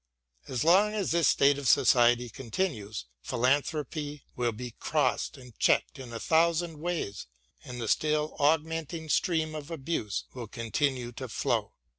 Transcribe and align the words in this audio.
As 0.47 0.63
long 0.63 0.95
as 0.95 1.11
this 1.11 1.27
state 1.27 1.59
of 1.59 1.67
society 1.67 2.27
continues, 2.27 3.05
philanthropy 3.21 4.23
will 4.35 4.49
he. 4.51 4.65
86 4.65 4.65
WILLIAM 4.65 4.71
GODWIN 4.71 4.71
AND 4.71 4.79
crossed 5.11 5.37
and 5.37 5.59
checked 5.59 5.99
in 5.99 6.11
a 6.11 6.19
thousand 6.19 6.79
ways, 6.79 7.27
and 7.63 7.79
the 7.79 7.87
still 7.87 8.35
augmenting 8.39 9.09
stream 9.09 9.53
of 9.53 9.69
abuse 9.69 10.23
will 10.33 10.47
continue 10.47 11.11
to 11.11 11.27
flow. 11.29 11.73